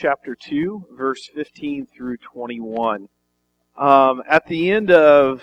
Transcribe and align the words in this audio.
chapter 0.00 0.34
2, 0.34 0.86
verse 0.96 1.28
15 1.34 1.86
through 1.94 2.16
21. 2.16 3.08
Um, 3.76 4.22
at 4.26 4.46
the 4.46 4.70
end 4.70 4.90
of, 4.90 5.42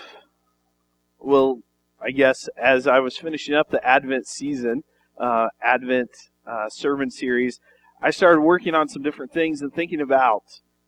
well, 1.20 1.60
I 2.02 2.10
guess 2.10 2.48
as 2.60 2.88
I 2.88 2.98
was 2.98 3.16
finishing 3.16 3.54
up 3.54 3.70
the 3.70 3.84
Advent 3.86 4.26
season, 4.26 4.82
uh, 5.16 5.48
Advent 5.62 6.10
uh, 6.44 6.68
sermon 6.70 7.10
series, 7.10 7.60
I 8.02 8.10
started 8.10 8.40
working 8.40 8.74
on 8.74 8.88
some 8.88 9.02
different 9.02 9.32
things 9.32 9.62
and 9.62 9.72
thinking 9.72 10.00
about 10.00 10.42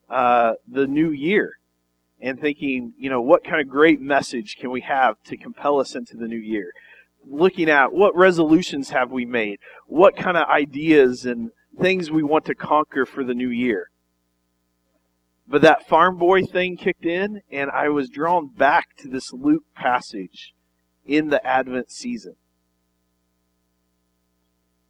uh, 0.09 0.55
the 0.67 0.89
new 0.89 1.11
year 1.11 1.53
and 2.21 2.41
thinking, 2.41 2.95
you 2.99 3.09
know, 3.09 3.21
what 3.21 3.45
kind 3.45 3.61
of 3.61 3.69
great 3.69 4.01
message 4.01 4.57
can 4.59 4.73
we 4.73 4.81
have 4.81 5.23
to 5.27 5.37
compel 5.37 5.79
us 5.79 5.95
into 5.95 6.17
the 6.17 6.27
new 6.27 6.37
year? 6.37 6.73
Looking 7.25 7.71
at 7.71 7.93
what 7.93 8.17
resolutions 8.17 8.91
have 8.91 9.13
we 9.13 9.25
made? 9.25 9.61
What 9.87 10.17
kind 10.17 10.37
of 10.37 10.49
ideas 10.49 11.25
and 11.25 11.53
things 11.81 12.11
we 12.11 12.23
want 12.23 12.45
to 12.47 12.55
conquer 12.55 13.07
for 13.07 13.25
the 13.25 13.35
new 13.35 13.51
year? 13.51 13.91
But 15.47 15.63
that 15.63 15.89
farm 15.89 16.17
boy 16.17 16.45
thing 16.45 16.77
kicked 16.77 17.05
in, 17.05 17.41
and 17.51 17.71
I 17.71 17.89
was 17.89 18.09
drawn 18.09 18.49
back 18.49 18.97
to 18.99 19.09
this 19.09 19.33
Luke 19.33 19.65
passage 19.75 20.55
in 21.05 21.29
the 21.29 21.45
Advent 21.45 21.91
season. 21.91 22.37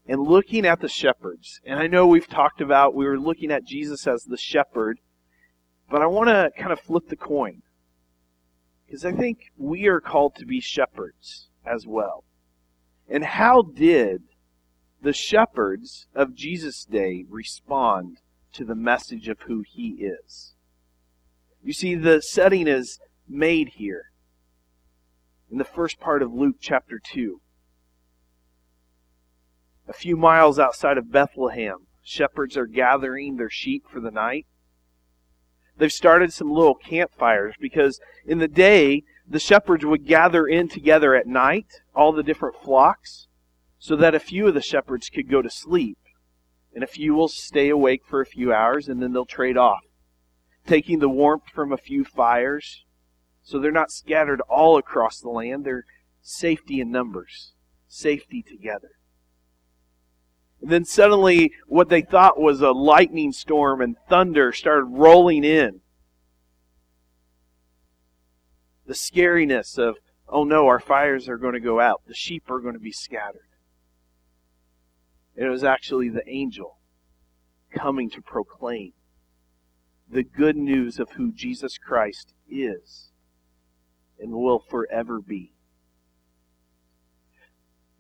And 0.07 0.21
looking 0.23 0.67
at 0.67 0.81
the 0.81 0.89
shepherds, 0.89 1.61
and 1.65 1.79
I 1.79 1.87
know 1.87 2.07
we've 2.07 2.29
talked 2.29 2.61
about, 2.61 2.95
we 2.95 3.07
were 3.07 3.19
looking 3.19 3.51
at 3.51 3.65
Jesus 3.65 4.07
as 4.07 4.25
the 4.25 4.37
shepherd, 4.37 4.99
but 5.89 6.03
I 6.03 6.07
want 6.07 6.29
to 6.29 6.51
kind 6.59 6.73
of 6.73 6.81
flip 6.81 7.09
the 7.09 7.17
coin. 7.17 7.63
Because 8.85 9.05
I 9.05 9.13
think 9.13 9.53
we 9.57 9.87
are 9.87 10.01
called 10.01 10.35
to 10.37 10.45
be 10.45 10.61
shepherds 10.61 11.49
as 11.65 11.87
well. 11.87 12.25
And 13.09 13.25
how 13.25 13.63
did 13.63 14.23
the 15.03 15.13
shepherds 15.13 16.07
of 16.15 16.35
Jesus' 16.35 16.85
day 16.85 17.25
respond 17.29 18.19
to 18.53 18.65
the 18.65 18.75
message 18.75 19.29
of 19.29 19.41
who 19.43 19.63
he 19.67 20.05
is? 20.05 20.55
You 21.63 21.73
see, 21.73 21.95
the 21.95 22.23
setting 22.23 22.67
is 22.67 22.99
made 23.29 23.71
here 23.77 24.11
in 25.51 25.59
the 25.59 25.65
first 25.65 26.01
part 26.01 26.23
of 26.23 26.33
Luke 26.33 26.57
chapter 26.61 27.01
2. 27.03 27.41
A 29.89 29.93
few 29.93 30.17
miles 30.17 30.59
outside 30.59 30.97
of 30.97 31.11
Bethlehem, 31.11 31.87
shepherds 32.03 32.57
are 32.57 32.67
gathering 32.67 33.37
their 33.37 33.51
sheep 33.51 33.85
for 33.91 34.01
the 34.01 34.11
night. 34.11 34.47
They've 35.77 35.93
started 35.93 36.33
some 36.33 36.51
little 36.51 36.75
campfires 36.75 37.55
because 37.59 38.01
in 38.25 38.39
the 38.39 38.49
day, 38.49 39.03
the 39.27 39.41
shepherds 39.41 39.85
would 39.85 40.07
gather 40.07 40.47
in 40.47 40.69
together 40.69 41.15
at 41.15 41.27
night, 41.27 41.67
all 41.95 42.13
the 42.13 42.23
different 42.23 42.57
flocks, 42.63 43.29
so 43.81 43.97
that 43.97 44.15
a 44.15 44.21
few 44.21 44.47
of 44.47 44.55
the 44.55 44.61
shepherds 44.61 45.09
could 45.09 45.29
go 45.29 45.43
to 45.43 45.51
sleep. 45.51 45.99
And 46.73 46.85
a 46.85 46.87
few 46.87 47.15
will 47.15 47.29
stay 47.29 47.69
awake 47.71 48.03
for 48.07 48.21
a 48.21 48.27
few 48.27 48.53
hours 48.53 48.89
and 48.89 49.03
then 49.03 49.13
they'll 49.13 49.25
trade 49.25 49.57
off, 49.57 49.81
taking 50.67 51.01
the 51.01 51.09
warmth 51.09 51.49
from 51.53 51.73
a 51.73 51.79
few 51.79 52.05
fires, 52.05 52.85
so 53.43 53.59
they're 53.59 53.73
not 53.73 53.91
scattered 53.91 54.41
all 54.43 54.77
across 54.77 55.19
the 55.19 55.31
land. 55.31 55.65
They're 55.65 55.87
safety 56.21 56.81
in 56.81 56.93
numbers, 56.93 57.55
safety 57.89 58.45
together. 58.47 58.93
And 60.61 60.71
then 60.71 60.85
suddenly, 60.85 61.53
what 61.67 61.89
they 61.89 62.03
thought 62.03 62.39
was 62.39 62.61
a 62.61 62.71
lightning 62.71 63.33
storm 63.33 63.81
and 63.81 63.97
thunder 64.09 64.53
started 64.53 64.85
rolling 64.85 65.43
in. 65.43 65.81
The 68.87 68.95
scariness 68.95 69.79
of, 69.79 69.97
oh 70.29 70.45
no, 70.45 70.67
our 70.67 70.81
fires 70.81 71.29
are 71.31 71.39
going 71.39 71.55
to 71.55 71.61
go 71.61 71.81
out. 71.81 72.03
The 72.07 72.15
sheep 72.15 72.51
are 72.51 72.61
going 72.61 72.75
to 72.75 72.81
be 72.81 72.93
scattered. 72.93 73.50
It 75.37 75.49
was 75.49 75.65
actually 75.65 76.09
the 76.09 76.29
angel 76.29 76.79
coming 77.73 78.11
to 78.11 78.23
proclaim 78.23 78.93
the 80.11 80.25
good 80.25 80.57
news 80.57 80.99
of 80.99 81.13
who 81.13 81.33
Jesus 81.33 81.79
Christ 81.79 82.35
is 82.49 83.11
and 84.19 84.33
will 84.33 84.59
forever 84.59 85.21
be. 85.21 85.53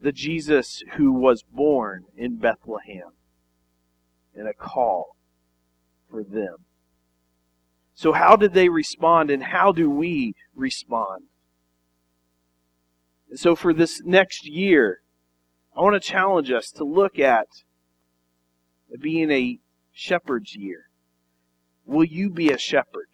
The 0.00 0.12
Jesus 0.12 0.82
who 0.94 1.12
was 1.12 1.42
born 1.42 2.04
in 2.16 2.36
Bethlehem 2.36 3.12
and 4.34 4.48
a 4.48 4.54
call 4.54 5.16
for 6.10 6.24
them. 6.24 6.64
So, 7.94 8.12
how 8.12 8.34
did 8.34 8.54
they 8.54 8.68
respond 8.68 9.30
and 9.30 9.42
how 9.42 9.72
do 9.72 9.90
we 9.90 10.34
respond? 10.54 11.24
And 13.28 13.38
so, 13.38 13.54
for 13.54 13.74
this 13.74 14.00
next 14.02 14.48
year, 14.48 14.99
I 15.80 15.82
want 15.82 15.94
to 15.94 16.10
challenge 16.10 16.50
us 16.50 16.70
to 16.72 16.84
look 16.84 17.18
at 17.18 17.46
being 19.00 19.30
a 19.30 19.60
shepherd's 19.92 20.54
year. 20.54 20.90
Will 21.86 22.04
you 22.04 22.28
be 22.28 22.50
a 22.50 22.58
shepherd? 22.58 23.08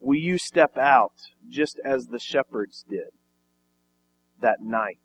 Will 0.00 0.18
you 0.18 0.38
step 0.38 0.78
out 0.78 1.12
just 1.46 1.78
as 1.84 2.06
the 2.06 2.18
shepherds 2.18 2.86
did 2.88 3.10
that 4.40 4.62
night? 4.62 4.96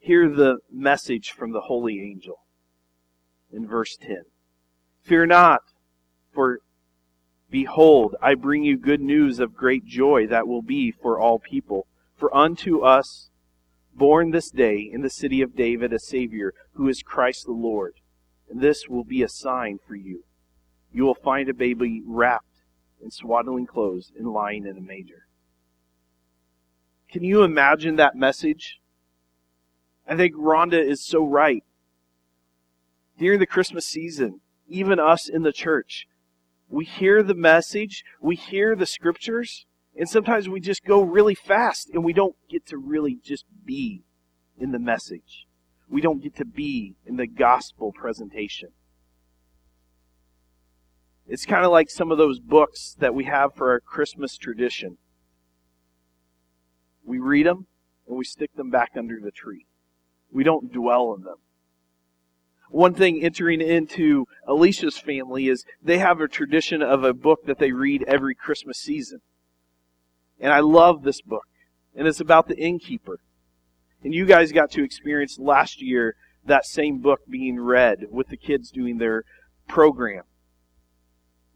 Hear 0.00 0.28
the 0.28 0.56
message 0.72 1.30
from 1.30 1.52
the 1.52 1.60
holy 1.60 2.00
angel 2.00 2.40
in 3.52 3.68
verse 3.68 3.96
10. 3.96 4.24
Fear 5.02 5.26
not, 5.26 5.60
for 6.32 6.58
behold, 7.54 8.16
I 8.20 8.34
bring 8.34 8.64
you 8.64 8.76
good 8.76 9.00
news 9.00 9.38
of 9.38 9.54
great 9.54 9.84
joy 9.84 10.26
that 10.26 10.48
will 10.48 10.60
be 10.60 10.90
for 10.90 11.20
all 11.20 11.38
people. 11.38 11.86
For 12.16 12.36
unto 12.36 12.80
us 12.80 13.30
born 13.94 14.32
this 14.32 14.50
day 14.50 14.90
in 14.92 15.02
the 15.02 15.08
city 15.08 15.40
of 15.40 15.54
David 15.54 15.92
a 15.92 16.00
Savior, 16.00 16.52
who 16.72 16.88
is 16.88 17.00
Christ 17.04 17.46
the 17.46 17.52
Lord. 17.52 17.94
And 18.50 18.60
this 18.60 18.88
will 18.88 19.04
be 19.04 19.22
a 19.22 19.28
sign 19.28 19.78
for 19.86 19.94
you. 19.94 20.24
You 20.92 21.04
will 21.04 21.14
find 21.14 21.48
a 21.48 21.54
baby 21.54 22.02
wrapped 22.04 22.62
in 23.00 23.12
swaddling 23.12 23.66
clothes 23.66 24.10
and 24.18 24.32
lying 24.32 24.66
in 24.66 24.76
a 24.76 24.80
manger. 24.80 25.28
Can 27.08 27.22
you 27.22 27.44
imagine 27.44 27.94
that 27.94 28.16
message? 28.16 28.80
I 30.08 30.16
think 30.16 30.34
Rhonda 30.34 30.84
is 30.84 31.06
so 31.06 31.24
right. 31.24 31.62
During 33.16 33.38
the 33.38 33.46
Christmas 33.46 33.86
season, 33.86 34.40
even 34.66 34.98
us 34.98 35.28
in 35.28 35.44
the 35.44 35.52
church, 35.52 36.08
we 36.74 36.84
hear 36.84 37.22
the 37.22 37.34
message, 37.34 38.04
we 38.20 38.36
hear 38.36 38.74
the 38.74 38.86
scriptures, 38.86 39.66
and 39.96 40.08
sometimes 40.08 40.48
we 40.48 40.60
just 40.60 40.84
go 40.84 41.02
really 41.02 41.34
fast 41.34 41.90
and 41.90 42.04
we 42.04 42.12
don't 42.12 42.36
get 42.48 42.66
to 42.66 42.76
really 42.76 43.18
just 43.22 43.44
be 43.64 44.02
in 44.58 44.72
the 44.72 44.78
message 44.78 45.46
we 45.88 46.00
don't 46.00 46.22
get 46.22 46.36
to 46.36 46.44
be 46.44 46.96
in 47.06 47.16
the 47.16 47.26
gospel 47.26 47.92
presentation. 47.92 48.70
It's 51.26 51.46
kind 51.46 51.64
of 51.64 51.70
like 51.70 51.88
some 51.88 52.10
of 52.10 52.18
those 52.18 52.40
books 52.40 52.96
that 52.98 53.14
we 53.14 53.24
have 53.24 53.54
for 53.54 53.70
our 53.70 53.80
Christmas 53.80 54.36
tradition. 54.36 54.98
We 57.04 57.18
read 57.18 57.46
them 57.46 57.66
and 58.08 58.16
we 58.16 58.24
stick 58.24 58.54
them 58.56 58.70
back 58.70 58.90
under 58.96 59.20
the 59.20 59.30
tree. 59.30 59.66
We 60.32 60.44
don't 60.44 60.72
dwell 60.72 61.14
in 61.14 61.22
them. 61.22 61.38
One 62.70 62.94
thing 62.94 63.22
entering 63.22 63.60
into 63.60 64.26
Alicia's 64.46 64.98
family 64.98 65.48
is 65.48 65.64
they 65.82 65.98
have 65.98 66.20
a 66.20 66.28
tradition 66.28 66.82
of 66.82 67.04
a 67.04 67.14
book 67.14 67.46
that 67.46 67.58
they 67.58 67.72
read 67.72 68.04
every 68.06 68.34
Christmas 68.34 68.78
season. 68.78 69.20
And 70.40 70.52
I 70.52 70.60
love 70.60 71.02
this 71.02 71.20
book. 71.20 71.44
And 71.94 72.08
it's 72.08 72.20
about 72.20 72.48
the 72.48 72.58
innkeeper. 72.58 73.20
And 74.02 74.12
you 74.12 74.26
guys 74.26 74.52
got 74.52 74.70
to 74.72 74.84
experience 74.84 75.38
last 75.38 75.80
year 75.80 76.16
that 76.44 76.66
same 76.66 77.00
book 77.00 77.20
being 77.28 77.58
read 77.60 78.06
with 78.10 78.28
the 78.28 78.36
kids 78.36 78.70
doing 78.70 78.98
their 78.98 79.24
program. 79.68 80.24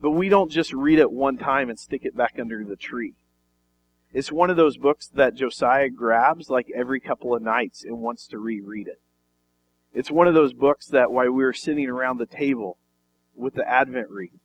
But 0.00 0.12
we 0.12 0.28
don't 0.28 0.50
just 0.50 0.72
read 0.72 0.98
it 0.98 1.10
one 1.10 1.36
time 1.36 1.68
and 1.68 1.78
stick 1.78 2.04
it 2.04 2.16
back 2.16 2.36
under 2.38 2.64
the 2.64 2.76
tree. 2.76 3.14
It's 4.12 4.32
one 4.32 4.48
of 4.48 4.56
those 4.56 4.78
books 4.78 5.08
that 5.08 5.34
Josiah 5.34 5.90
grabs 5.90 6.48
like 6.48 6.68
every 6.74 7.00
couple 7.00 7.34
of 7.34 7.42
nights 7.42 7.84
and 7.84 7.98
wants 7.98 8.26
to 8.28 8.38
reread 8.38 8.86
it. 8.86 9.00
It's 9.92 10.10
one 10.10 10.28
of 10.28 10.34
those 10.34 10.52
books 10.52 10.86
that 10.88 11.10
while 11.10 11.30
we 11.30 11.44
were 11.44 11.52
sitting 11.52 11.88
around 11.88 12.18
the 12.18 12.26
table 12.26 12.78
with 13.34 13.54
the 13.54 13.68
Advent 13.68 14.10
wreath, 14.10 14.40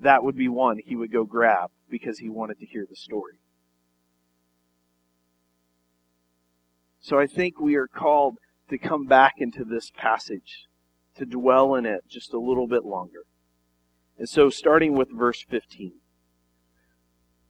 that 0.00 0.22
would 0.22 0.36
be 0.36 0.48
one 0.48 0.78
he 0.84 0.96
would 0.96 1.12
go 1.12 1.24
grab 1.24 1.70
because 1.90 2.18
he 2.18 2.28
wanted 2.28 2.58
to 2.60 2.66
hear 2.66 2.86
the 2.88 2.96
story. 2.96 3.40
So 7.00 7.18
I 7.18 7.26
think 7.26 7.58
we 7.58 7.74
are 7.74 7.88
called 7.88 8.36
to 8.68 8.78
come 8.78 9.06
back 9.06 9.34
into 9.38 9.64
this 9.64 9.90
passage, 9.90 10.66
to 11.16 11.24
dwell 11.24 11.74
in 11.74 11.86
it 11.86 12.04
just 12.08 12.32
a 12.32 12.38
little 12.38 12.66
bit 12.66 12.84
longer. 12.84 13.24
And 14.18 14.28
so, 14.28 14.50
starting 14.50 14.94
with 14.94 15.08
verse 15.10 15.44
15. 15.48 15.92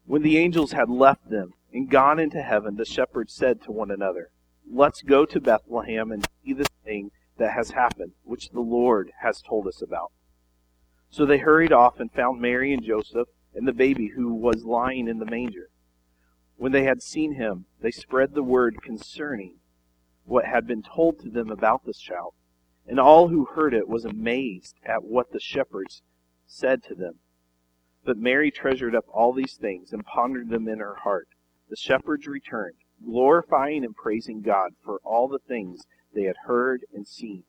When 0.05 0.23
the 0.23 0.39
angels 0.39 0.73
had 0.73 0.89
left 0.89 1.29
them 1.29 1.55
and 1.73 1.91
gone 1.91 2.19
into 2.19 2.43
heaven, 2.43 2.77
the 2.77 2.85
shepherds 2.85 3.35
said 3.35 3.63
to 3.63 3.73
one 3.73 3.91
another, 3.91 4.31
Let's 4.71 5.03
go 5.03 5.25
to 5.25 5.41
Bethlehem 5.41 6.13
and 6.13 6.27
see 6.45 6.53
the 6.53 6.67
thing 6.85 7.11
that 7.39 7.53
has 7.53 7.71
happened, 7.71 8.13
which 8.25 8.51
the 8.51 8.61
Lord 8.61 9.13
has 9.23 9.41
told 9.41 9.67
us 9.67 9.81
about. 9.83 10.13
So 11.11 11.25
they 11.25 11.39
hurried 11.39 11.73
off 11.73 11.99
and 12.01 12.13
found 12.13 12.41
Mary 12.41 12.73
and 12.73 12.83
Joseph 12.83 13.29
and 13.55 13.67
the 13.67 13.73
baby 13.73 14.09
who 14.15 14.35
was 14.35 14.65
lying 14.65 15.09
in 15.09 15.19
the 15.19 15.27
manger. 15.27 15.71
When 16.57 16.73
they 16.73 16.85
had 16.85 17.03
seen 17.03 17.35
him, 17.35 17.67
they 17.81 17.91
spread 17.91 18.35
the 18.35 18.43
word 18.43 18.83
concerning 18.83 19.57
what 20.25 20.45
had 20.45 20.67
been 20.67 20.83
told 20.83 21.21
to 21.21 21.31
them 21.31 21.51
about 21.51 21.87
this 21.87 21.99
child. 21.99 22.35
And 22.87 23.01
all 23.01 23.29
who 23.29 23.47
heard 23.47 23.75
it 23.75 23.89
was 23.89 24.05
amazed 24.05 24.77
at 24.85 25.05
what 25.05 25.33
the 25.33 25.41
shepherds 25.41 26.03
said 26.47 26.83
to 26.85 26.95
them. 26.95 27.21
But 28.05 28.19
Mary 28.19 28.51
treasured 28.51 28.95
up 28.95 29.05
all 29.13 29.33
these 29.33 29.57
things 29.57 29.93
and 29.93 30.05
pondered 30.05 30.49
them 30.51 30.69
in 30.69 30.79
her 30.79 30.97
heart. 30.97 31.29
The 31.69 31.77
shepherds 31.77 32.27
returned, 32.27 32.77
glorifying 33.05 33.85
and 33.85 33.95
praising 33.95 34.41
God 34.41 34.73
for 34.83 35.01
all 35.05 35.29
the 35.29 35.39
things 35.39 35.87
they 36.19 36.25
had 36.25 36.37
heard 36.47 36.85
and 36.93 37.07
seen, 37.07 37.45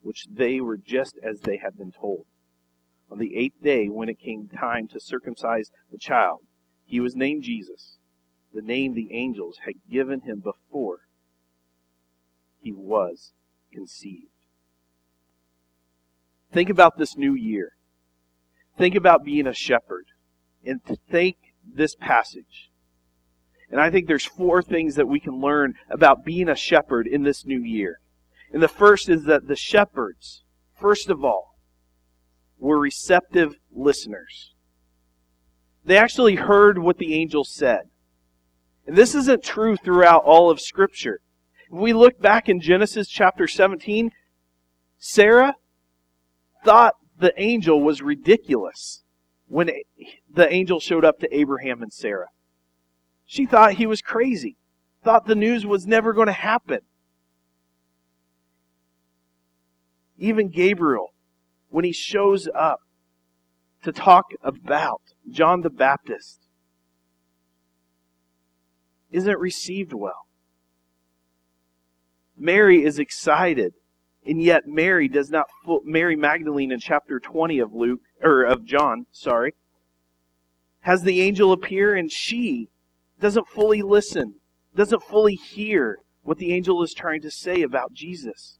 which 0.00 0.26
they 0.28 0.60
were 0.60 0.76
just 0.76 1.16
as 1.22 1.40
they 1.40 1.58
had 1.58 1.78
been 1.78 1.92
told. 1.92 2.26
On 3.08 3.18
the 3.18 3.36
eighth 3.36 3.62
day, 3.62 3.88
when 3.88 4.08
it 4.08 4.18
came 4.18 4.48
time 4.48 4.88
to 4.88 4.98
circumcise 4.98 5.70
the 5.92 5.98
child, 5.98 6.40
he 6.84 6.98
was 6.98 7.14
named 7.14 7.44
Jesus, 7.44 7.98
the 8.52 8.60
name 8.60 8.94
the 8.94 9.12
angels 9.12 9.60
had 9.64 9.74
given 9.88 10.22
him 10.22 10.40
before 10.40 11.02
he 12.60 12.72
was 12.72 13.32
conceived. 13.72 14.26
Think 16.52 16.68
about 16.68 16.98
this 16.98 17.16
new 17.16 17.34
year. 17.34 17.72
Think 18.76 18.96
about 18.96 19.24
being 19.24 19.46
a 19.46 19.54
shepherd. 19.54 20.06
And 20.64 20.80
think 20.84 21.36
this 21.64 21.94
passage. 21.94 22.71
And 23.72 23.80
I 23.80 23.90
think 23.90 24.06
there's 24.06 24.26
four 24.26 24.62
things 24.62 24.96
that 24.96 25.08
we 25.08 25.18
can 25.18 25.40
learn 25.40 25.74
about 25.90 26.26
being 26.26 26.48
a 26.48 26.54
shepherd 26.54 27.06
in 27.06 27.22
this 27.22 27.46
new 27.46 27.60
year. 27.60 28.00
And 28.52 28.62
the 28.62 28.68
first 28.68 29.08
is 29.08 29.24
that 29.24 29.48
the 29.48 29.56
shepherds, 29.56 30.44
first 30.78 31.08
of 31.08 31.24
all, 31.24 31.56
were 32.58 32.78
receptive 32.78 33.54
listeners. 33.74 34.52
They 35.86 35.96
actually 35.96 36.36
heard 36.36 36.78
what 36.78 36.98
the 36.98 37.14
angel 37.14 37.44
said. 37.44 37.88
And 38.86 38.94
this 38.94 39.14
isn't 39.14 39.42
true 39.42 39.76
throughout 39.76 40.22
all 40.24 40.50
of 40.50 40.60
Scripture. 40.60 41.20
If 41.66 41.78
we 41.78 41.94
look 41.94 42.20
back 42.20 42.50
in 42.50 42.60
Genesis 42.60 43.08
chapter 43.08 43.48
17, 43.48 44.10
Sarah 44.98 45.54
thought 46.62 46.94
the 47.18 47.32
angel 47.40 47.82
was 47.82 48.02
ridiculous 48.02 49.02
when 49.46 49.70
the 50.30 50.52
angel 50.52 50.78
showed 50.78 51.06
up 51.06 51.20
to 51.20 51.34
Abraham 51.34 51.82
and 51.82 51.92
Sarah. 51.92 52.28
She 53.32 53.46
thought 53.46 53.72
he 53.72 53.86
was 53.86 54.02
crazy, 54.02 54.58
thought 55.02 55.24
the 55.24 55.34
news 55.34 55.64
was 55.64 55.86
never 55.86 56.12
going 56.12 56.26
to 56.26 56.34
happen. 56.34 56.80
Even 60.18 60.50
Gabriel, 60.50 61.14
when 61.70 61.86
he 61.86 61.92
shows 61.92 62.46
up 62.54 62.80
to 63.84 63.90
talk 63.90 64.26
about 64.42 65.00
John 65.30 65.62
the 65.62 65.70
Baptist, 65.70 66.40
isn't 69.10 69.38
received 69.38 69.94
well. 69.94 70.26
Mary 72.36 72.84
is 72.84 72.98
excited, 72.98 73.72
and 74.26 74.42
yet 74.42 74.64
Mary 74.66 75.08
does 75.08 75.30
not. 75.30 75.46
Mary 75.84 76.16
Magdalene 76.16 76.70
in 76.70 76.80
chapter 76.80 77.18
20 77.18 77.60
of 77.60 77.72
Luke 77.72 78.02
or 78.22 78.42
of 78.42 78.66
John, 78.66 79.06
sorry, 79.10 79.54
has 80.80 81.02
the 81.02 81.22
angel 81.22 81.50
appear, 81.50 81.94
and 81.94 82.12
she 82.12 82.68
doesn't 83.22 83.48
fully 83.48 83.80
listen, 83.80 84.34
doesn't 84.74 85.04
fully 85.04 85.36
hear 85.36 85.98
what 86.22 86.38
the 86.38 86.52
angel 86.52 86.82
is 86.82 86.92
trying 86.92 87.22
to 87.22 87.30
say 87.30 87.62
about 87.62 87.92
Jesus. 87.92 88.58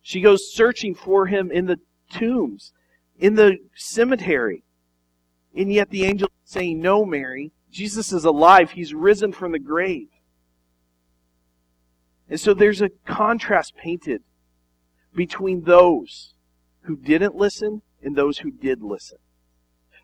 She 0.00 0.22
goes 0.22 0.52
searching 0.52 0.94
for 0.94 1.26
him 1.26 1.50
in 1.52 1.66
the 1.66 1.78
tombs, 2.10 2.72
in 3.18 3.34
the 3.34 3.58
cemetery. 3.76 4.64
And 5.54 5.70
yet 5.70 5.90
the 5.90 6.04
angel 6.04 6.28
is 6.28 6.50
saying, 6.50 6.80
No, 6.80 7.04
Mary, 7.04 7.52
Jesus 7.70 8.10
is 8.10 8.24
alive. 8.24 8.72
He's 8.72 8.94
risen 8.94 9.32
from 9.32 9.52
the 9.52 9.58
grave. 9.58 10.08
And 12.28 12.40
so 12.40 12.54
there's 12.54 12.80
a 12.80 12.90
contrast 13.06 13.74
painted 13.76 14.22
between 15.14 15.64
those 15.64 16.32
who 16.82 16.96
didn't 16.96 17.34
listen 17.34 17.82
and 18.02 18.16
those 18.16 18.38
who 18.38 18.50
did 18.50 18.82
listen. 18.82 19.18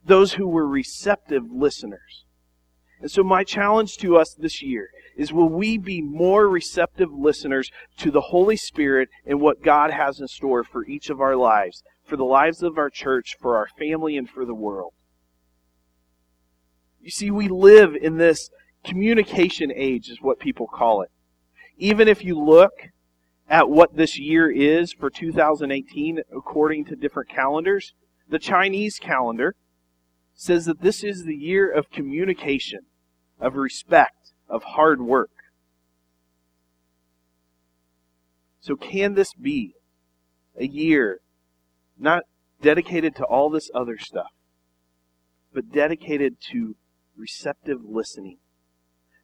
Those 0.04 0.34
who 0.34 0.46
were 0.46 0.66
receptive 0.66 1.44
listeners. 1.50 2.25
And 3.00 3.10
so 3.10 3.22
my 3.22 3.44
challenge 3.44 3.96
to 3.98 4.16
us 4.16 4.34
this 4.34 4.62
year 4.62 4.88
is 5.16 5.32
will 5.32 5.48
we 5.48 5.78
be 5.78 6.00
more 6.00 6.48
receptive 6.48 7.12
listeners 7.12 7.70
to 7.98 8.10
the 8.10 8.20
Holy 8.20 8.56
Spirit 8.56 9.08
and 9.25 9.40
what 9.40 9.62
God 9.62 9.90
has 9.90 10.20
in 10.20 10.28
store 10.28 10.64
for 10.64 10.87
each 10.87 11.10
of 11.10 11.20
our 11.20 11.37
lives, 11.37 11.82
for 12.04 12.16
the 12.16 12.25
lives 12.25 12.62
of 12.62 12.78
our 12.78 12.90
church, 12.90 13.37
for 13.40 13.56
our 13.56 13.69
family, 13.78 14.16
and 14.16 14.28
for 14.28 14.44
the 14.44 14.54
world? 14.54 14.93
You 17.00 17.10
see, 17.10 17.31
we 17.31 17.48
live 17.48 17.94
in 17.94 18.16
this 18.16 18.50
communication 18.84 19.72
age, 19.75 20.08
is 20.08 20.19
what 20.20 20.38
people 20.38 20.66
call 20.66 21.02
it 21.02 21.10
even 21.78 22.08
if 22.08 22.25
you 22.25 22.38
look 22.38 22.72
at 23.48 23.69
what 23.69 23.96
this 23.96 24.19
year 24.19 24.50
is 24.50 24.93
for 24.93 25.10
2018, 25.10 26.20
according 26.34 26.84
to 26.87 26.96
different 26.96 27.28
calendars, 27.28 27.94
the 28.28 28.38
Chinese 28.38 28.98
calendar 28.98 29.54
says 30.37 30.67
that 30.67 30.83
this 30.83 31.03
is 31.03 31.25
the 31.25 31.35
year 31.35 31.71
of 31.71 31.91
communication, 31.91 32.81
of 33.41 33.56
respect, 33.56 34.33
of 34.49 34.62
hard 34.62 35.00
work. 35.00 35.31
So, 38.61 38.77
can 38.77 39.15
this 39.15 39.35
be 39.35 39.75
a 40.56 40.67
year 40.67 41.21
not 41.99 42.25
dedicated 42.61 43.17
to 43.17 43.25
all 43.25 43.50
this 43.50 43.71
other 43.75 43.99
stuff, 43.99 44.31
but 45.53 45.73
dedicated 45.73 46.37
to 46.53 46.77
receptive 47.17 47.81
listening? 47.85 48.39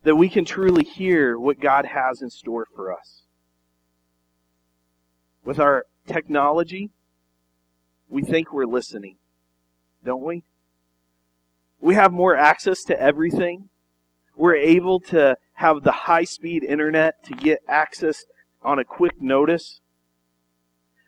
that 0.04 0.16
we 0.16 0.28
can 0.28 0.44
truly 0.44 0.84
hear 0.84 1.38
what 1.38 1.60
God 1.60 1.86
has 1.86 2.22
in 2.22 2.30
store 2.30 2.66
for 2.74 2.92
us. 2.92 3.22
With 5.44 5.58
our 5.58 5.86
technology, 6.06 6.90
we 8.08 8.22
think 8.22 8.52
we're 8.52 8.66
listening, 8.66 9.16
don't 10.04 10.22
we? 10.22 10.44
We 11.82 11.96
have 11.96 12.12
more 12.12 12.36
access 12.36 12.84
to 12.84 12.98
everything. 12.98 13.68
We're 14.36 14.54
able 14.54 15.00
to 15.00 15.36
have 15.54 15.82
the 15.82 15.90
high 15.90 16.22
speed 16.22 16.62
internet 16.62 17.24
to 17.24 17.34
get 17.34 17.58
access 17.66 18.24
on 18.62 18.78
a 18.78 18.84
quick 18.84 19.20
notice. 19.20 19.80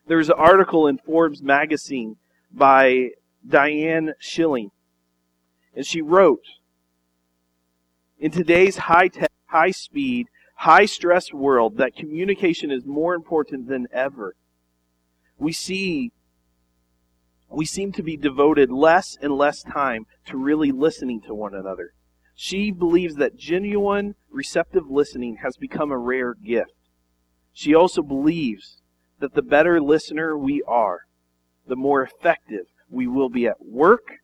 There's 0.09 0.29
an 0.29 0.35
article 0.37 0.89
in 0.89 0.99
Forbes 0.99 1.43
magazine 1.43 2.17
by 2.53 3.11
Dianne 3.49 4.15
Schilling, 4.19 4.73
and 5.77 5.87
she 5.87 6.03
wrote, 6.03 6.43
in 8.19 8.33
today's 8.33 8.77
high 8.77 9.09
tech, 9.09 9.31
high 9.47 9.71
speed, 9.71 10.27
high 10.57 10.87
stress 10.87 11.33
world 11.33 11.77
that 11.77 11.95
communication 11.95 12.73
is 12.73 12.85
more 12.85 13.15
important 13.15 13.69
than 13.69 13.87
ever. 13.93 14.35
We 15.39 15.53
see 15.53 16.11
we 17.57 17.65
seem 17.65 17.93
to 17.93 18.03
be 18.03 18.17
devoted 18.17 18.71
less 18.71 19.17
and 19.21 19.33
less 19.33 19.63
time 19.63 20.07
to 20.27 20.37
really 20.37 20.73
listening 20.73 21.21
to 21.23 21.35
one 21.35 21.55
another. 21.55 21.93
She 22.35 22.71
believes 22.71 23.15
that 23.17 23.37
genuine 23.37 24.17
receptive 24.31 24.91
listening 24.91 25.39
has 25.43 25.57
become 25.57 25.93
a 25.93 25.99
rare 25.99 26.35
gift. 26.35 26.73
She 27.53 27.75
also 27.75 28.03
believes 28.03 28.83
that 29.21 29.35
the 29.35 29.43
better 29.43 29.81
listener 29.81 30.37
we 30.37 30.63
are, 30.67 31.03
the 31.67 31.77
more 31.77 32.03
effective 32.03 32.67
we 32.91 33.07
will 33.07 33.29
be 33.29 33.47
at 33.47 33.65
work 33.65 34.19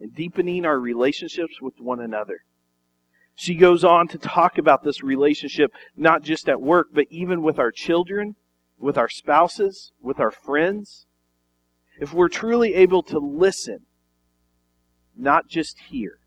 and 0.00 0.14
deepening 0.14 0.64
our 0.64 0.78
relationships 0.78 1.60
with 1.60 1.74
one 1.78 2.00
another. 2.00 2.40
She 3.34 3.54
goes 3.54 3.84
on 3.84 4.08
to 4.08 4.18
talk 4.18 4.58
about 4.58 4.82
this 4.82 5.02
relationship 5.02 5.72
not 5.96 6.22
just 6.22 6.48
at 6.48 6.60
work, 6.60 6.88
but 6.92 7.06
even 7.10 7.42
with 7.42 7.58
our 7.58 7.70
children, 7.70 8.34
with 8.78 8.98
our 8.98 9.08
spouses, 9.08 9.92
with 10.02 10.18
our 10.18 10.32
friends. 10.32 11.06
If 11.98 12.12
we're 12.12 12.28
truly 12.28 12.74
able 12.74 13.02
to 13.04 13.18
listen, 13.18 13.80
not 15.16 15.48
just 15.48 15.78
hear 15.90 16.20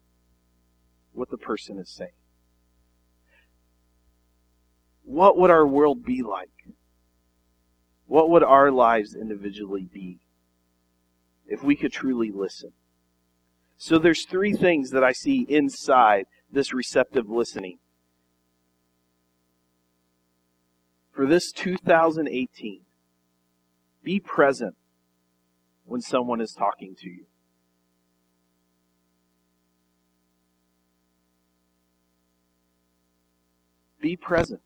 what 1.14 1.30
the 1.30 1.38
person 1.38 1.80
is 1.80 1.90
saying, 1.90 2.12
what 5.04 5.38
would 5.38 5.50
our 5.50 5.66
world 5.66 6.04
be 6.06 6.22
like? 6.22 6.50
What 8.06 8.30
would 8.30 8.44
our 8.44 8.72
lives 8.72 9.16
individually 9.16 9.88
be 9.92 10.20
if 11.48 11.64
we 11.64 11.78
could 11.78 11.94
truly 11.94 12.32
listen? 12.32 12.74
So 13.78 13.98
there's 13.98 14.26
three 14.26 14.54
things 14.54 14.92
that 14.92 15.04
I 15.04 15.14
see 15.14 15.46
inside 15.48 16.26
this 16.52 16.74
receptive 16.74 17.30
listening. 17.30 17.80
For 21.14 21.26
this 21.26 21.52
2018, 21.52 22.82
be 24.04 24.20
present 24.20 24.76
when 25.92 26.00
someone 26.00 26.40
is 26.40 26.54
talking 26.54 26.96
to 26.96 27.10
you. 27.10 27.26
Be 34.00 34.16
present. 34.16 34.62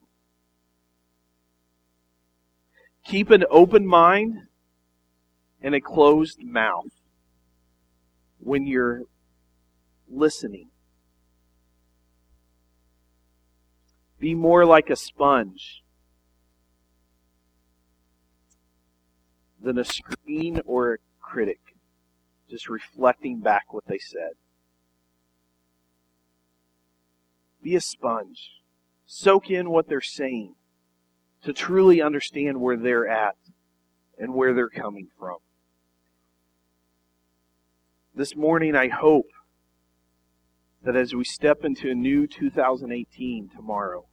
Keep 3.03 3.32
an 3.32 3.44
open 3.50 3.88
mind 3.88 4.38
and 5.63 5.74
a 5.74 5.82
closed 5.82 6.44
mouth 6.44 6.94
when 8.38 8.67
you're 8.67 9.05
listening. 10.08 10.70
Be 14.20 14.36
more 14.36 14.63
like 14.63 14.91
a 14.91 14.96
sponge 14.96 15.82
than 19.60 19.79
a 19.79 19.84
screen 19.84 20.62
or 20.67 20.94
a 20.94 20.98
critic 21.25 21.60
just 22.50 22.70
reflecting 22.70 23.39
back 23.39 23.74
what 23.74 23.86
they 23.88 23.98
said. 23.98 24.34
Be 27.62 27.75
a 27.75 27.82
sponge. 27.82 28.62
Soak 29.05 29.50
in 29.50 29.70
what 29.70 29.88
they're 29.88 30.01
saying 30.01 30.55
to 31.44 31.53
truly 31.53 32.01
understand 32.01 32.62
where 32.62 32.77
they're 32.77 33.08
at 33.08 33.36
and 34.17 34.34
where 34.34 34.53
they're 34.53 34.70
coming 34.70 35.10
from. 35.17 35.38
This 38.13 38.36
morning, 38.36 38.75
I 38.75 38.88
hope 38.88 39.27
that 40.84 40.96
as 40.96 41.13
we 41.13 41.24
step 41.24 41.63
into 41.63 41.89
a 41.89 41.96
new 41.96 42.27
2018 42.27 43.50
tomorrow, 43.50 44.05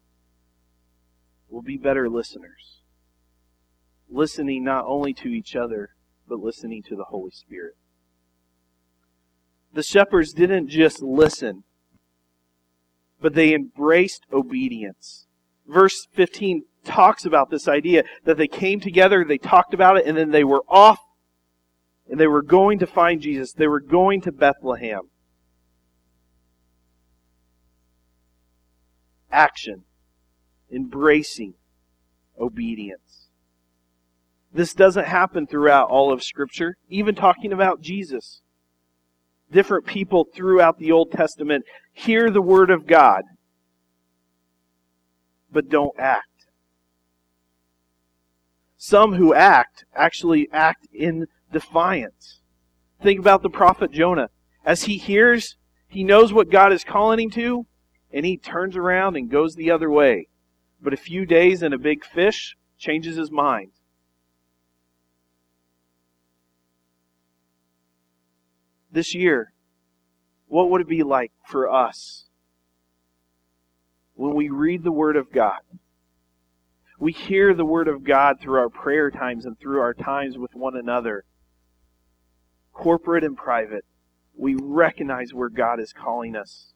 we'll 1.49 1.63
be 1.63 1.77
better 1.77 2.09
listeners. 2.09 2.83
Listening 4.11 4.65
not 4.65 4.85
only 4.87 5.13
to 5.15 5.29
each 5.29 5.55
other, 5.55 5.91
but 6.33 6.41
listening 6.41 6.83
to 6.83 6.97
the 6.97 7.05
Holy 7.05 7.31
Spirit. 7.31 7.75
The 9.75 9.83
shepherds 9.83 10.33
didn't 10.33 10.69
just 10.69 11.03
listen, 11.03 11.65
but 13.21 13.35
they 13.35 13.53
embraced 13.53 14.25
obedience. 14.33 15.27
Verse 15.69 16.07
15 16.15 16.63
talks 16.87 17.27
about 17.27 17.51
this 17.51 17.69
idea 17.69 18.05
that 18.25 18.39
they 18.39 18.49
came 18.49 18.81
together, 18.81 19.27
they 19.27 19.37
talked 19.37 19.75
about 19.75 19.99
it, 19.99 20.07
and 20.07 20.17
then 20.17 20.31
they 20.31 20.43
were 20.43 20.63
off 20.71 21.01
and 22.09 22.19
they 22.19 22.27
were 22.27 22.41
going 22.41 22.79
to 22.79 22.87
find 22.87 23.21
Jesus. 23.21 23.53
They 23.53 23.69
were 23.69 23.81
going 23.81 24.23
to 24.23 24.33
Bethlehem. 24.33 25.11
Action, 29.31 29.85
embracing 30.73 31.53
obedience. 32.41 33.22
This 34.53 34.75
doesn't 34.75 35.07
happen 35.07 35.47
throughout 35.47 35.89
all 35.89 36.13
of 36.13 36.23
Scripture, 36.23 36.77
even 36.89 37.15
talking 37.15 37.53
about 37.53 37.81
Jesus. 37.81 38.43
Different 39.51 39.87
people 39.87 40.27
throughout 40.35 40.79
the 40.79 40.93
Old 40.93 41.11
Testament 41.11 41.65
hear 41.93 42.31
the 42.31 42.43
Word 42.43 42.71
of 42.71 42.87
God, 42.87 43.23
but 45.51 45.69
don't 45.69 45.99
act. 45.99 46.27
Some 48.77 49.15
who 49.15 49.33
act 49.33 49.85
actually 49.95 50.49
act 50.53 50.87
in 50.93 51.27
defiance. 51.53 52.41
Think 53.03 53.21
about 53.21 53.43
the 53.43 53.51
prophet 53.51 53.93
Jonah. 53.93 54.29
As 54.65 54.85
he 54.85 54.99
hears, 54.99 55.57
he 55.89 56.05
knows 56.05 56.33
what 56.33 56.51
God 56.51 56.73
is 56.73 56.85
calling 56.85 57.21
him 57.21 57.31
to, 57.31 57.67
and 58.13 58.27
he 58.27 58.37
turns 58.37 58.77
around 58.77 59.17
and 59.17 59.31
goes 59.31 59.55
the 59.55 59.71
other 59.71 59.91
way. 59.91 60.29
But 60.81 60.93
a 60.93 60.99
few 60.99 61.27
days 61.27 61.63
and 61.63 61.73
a 61.73 61.79
big 61.79 62.05
fish 62.05 62.57
changes 62.79 63.17
his 63.17 63.31
mind. 63.31 63.71
This 68.93 69.15
year, 69.15 69.53
what 70.47 70.71
would 70.71 70.83
it 70.83 70.89
be 70.89 71.03
like 71.03 71.33
for 71.49 71.69
us 71.69 72.27
when 74.15 74.35
we 74.35 74.51
read 74.51 74.85
the 74.85 74.93
Word 74.93 75.17
of 75.17 75.33
God? 75.33 75.61
we 77.03 77.11
hear 77.11 77.53
the 77.53 77.65
Word 77.65 77.89
of 77.89 78.05
God 78.05 78.39
through 78.41 78.61
our 78.61 78.69
prayer 78.69 79.11
times 79.11 79.45
and 79.45 79.59
through 79.59 79.81
our 79.81 79.93
times 79.93 80.39
with 80.39 80.55
one 80.55 80.77
another, 80.77 81.25
corporate 82.73 83.25
and 83.25 83.37
private, 83.37 83.85
we 84.37 84.55
recognize 84.55 85.35
where 85.35 85.49
God 85.49 85.81
is 85.81 85.93
calling 85.93 86.37
us. 86.37 86.75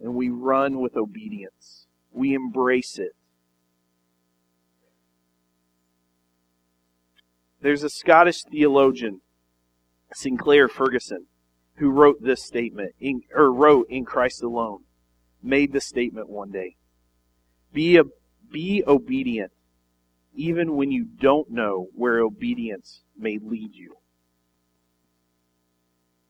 And 0.00 0.14
we 0.14 0.28
run 0.28 0.78
with 0.78 0.96
obedience. 0.96 1.88
We 2.12 2.32
embrace 2.32 2.96
it. 2.96 3.16
There's 7.60 7.82
a 7.82 7.90
Scottish 7.90 8.44
theologian, 8.44 9.20
Sinclair 10.14 10.68
Ferguson, 10.68 11.26
who 11.76 11.90
wrote 11.90 12.22
this 12.22 12.44
statement, 12.44 12.94
in, 13.00 13.22
or 13.34 13.52
wrote 13.52 13.86
in 13.88 14.04
Christ 14.04 14.42
alone, 14.42 14.84
made 15.42 15.72
the 15.72 15.80
statement 15.80 16.28
one 16.28 16.50
day. 16.50 16.76
Be, 17.72 17.96
a, 17.96 18.04
be 18.50 18.82
obedient, 18.86 19.52
even 20.34 20.76
when 20.76 20.90
you 20.90 21.04
don't 21.04 21.50
know 21.50 21.88
where 21.94 22.20
obedience 22.20 23.02
may 23.16 23.38
lead 23.38 23.74
you. 23.74 23.96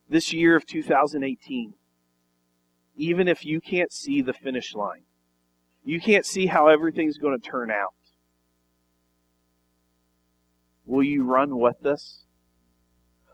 This 0.09 0.33
year 0.33 0.55
of 0.55 0.65
2018, 0.65 1.73
even 2.95 3.27
if 3.27 3.45
you 3.45 3.61
can't 3.61 3.91
see 3.91 4.21
the 4.21 4.33
finish 4.33 4.75
line, 4.75 5.03
you 5.83 5.99
can't 5.99 6.25
see 6.25 6.47
how 6.47 6.67
everything's 6.67 7.17
going 7.17 7.39
to 7.39 7.49
turn 7.49 7.71
out, 7.71 7.93
will 10.85 11.03
you 11.03 11.23
run 11.23 11.57
with 11.57 11.85
us? 11.85 12.23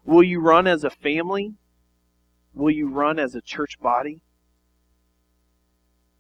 Will 0.08 0.24
you 0.24 0.40
run 0.40 0.66
as 0.66 0.84
a 0.84 0.90
family? 0.90 1.54
Will 2.56 2.72
you 2.72 2.90
run 2.90 3.20
as 3.20 3.36
a 3.36 3.42
church 3.42 3.80
body? 3.80 4.22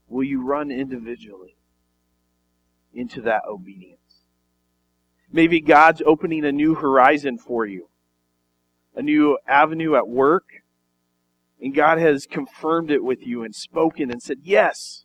Will 0.07 0.23
you 0.23 0.43
run 0.43 0.69
individually? 0.69 1.57
into 2.97 3.21
that 3.21 3.43
obedience. 3.47 3.99
Maybe 5.31 5.61
God's 5.61 6.01
opening 6.05 6.43
a 6.43 6.51
new 6.51 6.75
horizon 6.75 7.37
for 7.37 7.65
you, 7.65 7.89
a 8.95 9.01
new 9.01 9.37
avenue 9.47 9.95
at 9.95 10.07
work, 10.07 10.63
and 11.61 11.75
God 11.75 11.99
has 11.99 12.25
confirmed 12.25 12.89
it 12.89 13.03
with 13.03 13.25
you 13.25 13.43
and 13.43 13.53
spoken 13.53 14.11
and 14.11 14.21
said, 14.21 14.39
Yes. 14.43 15.03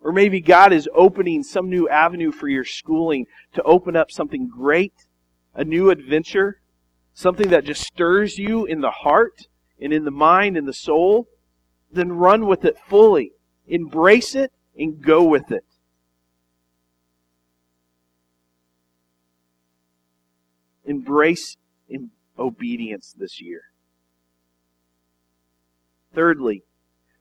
Or 0.00 0.12
maybe 0.12 0.40
God 0.40 0.72
is 0.72 0.88
opening 0.94 1.42
some 1.42 1.68
new 1.68 1.88
avenue 1.88 2.30
for 2.30 2.48
your 2.48 2.64
schooling 2.64 3.26
to 3.52 3.62
open 3.64 3.96
up 3.96 4.12
something 4.12 4.48
great, 4.48 4.94
a 5.54 5.64
new 5.64 5.90
adventure, 5.90 6.60
something 7.18 7.48
that 7.48 7.64
just 7.64 7.82
stirs 7.82 8.38
you 8.38 8.64
in 8.64 8.80
the 8.80 8.92
heart 8.92 9.48
and 9.80 9.92
in 9.92 10.04
the 10.04 10.10
mind 10.10 10.56
and 10.56 10.68
the 10.68 10.72
soul. 10.72 11.26
Then 11.90 12.12
run 12.12 12.46
with 12.46 12.64
it 12.64 12.78
fully. 12.78 13.32
Embrace 13.66 14.36
it 14.36 14.52
and 14.78 15.02
go 15.02 15.24
with 15.24 15.50
it. 15.50 15.64
embrace 20.84 21.58
obedience 22.38 23.14
this 23.18 23.42
year. 23.42 23.60
Thirdly, 26.14 26.62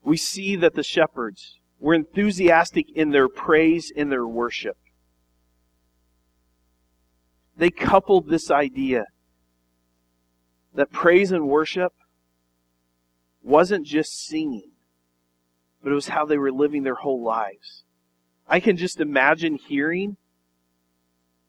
we 0.01 0.16
see 0.16 0.56
that 0.56 0.74
the 0.74 0.84
shepherds 0.84 1.60
were 1.77 1.94
enthusiastic 1.94 2.86
in 2.96 3.10
their 3.10 3.27
praise 3.27 3.92
and 3.94 4.10
their 4.10 4.25
worship. 4.25 4.77
They 7.58 7.70
coupled 7.70 8.30
this 8.30 8.50
idea 8.50 9.08
that 10.77 10.91
praise 10.91 11.31
and 11.31 11.50
worship 11.50 11.91
wasn't 13.41 13.84
just 13.84 14.27
singing, 14.27 14.69
but 15.84 15.91
it 15.91 15.96
was 15.96 16.10
how 16.10 16.24
they 16.24 16.38
were 16.38 16.51
living 16.51 16.84
their 16.84 16.96
whole 16.96 17.24
lives. 17.24 17.84
I 18.48 18.60
can 18.60 18.77
just 18.77 19.00
imagine 19.00 19.55
hearing 19.55 20.17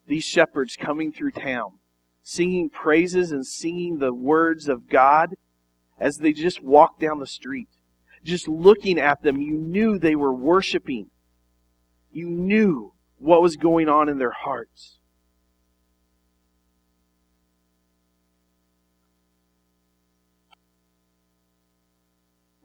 these 0.07 0.25
shepherds 0.25 0.77
coming 0.77 1.13
through 1.13 1.33
town 1.33 1.73
singing 2.23 2.69
praises 2.69 3.33
and 3.33 3.47
singing 3.47 3.99
the 3.99 4.13
words 4.13 4.69
of 4.69 4.89
God 4.89 5.35
as 5.99 6.19
they 6.19 6.33
just 6.33 6.63
walked 6.63 7.01
down 7.01 7.21
the 7.21 7.27
street. 7.27 7.69
Just 8.23 8.49
looking 8.49 8.99
at 8.99 9.23
them, 9.23 9.41
you 9.41 9.57
knew 9.57 9.99
they 9.99 10.15
were 10.15 10.35
worshiping. 10.35 11.09
You 12.11 12.29
knew 12.29 12.93
what 13.19 13.41
was 13.41 13.57
going 13.57 13.89
on 13.89 14.11
in 14.11 14.19
their 14.19 14.33
hearts. 14.33 14.98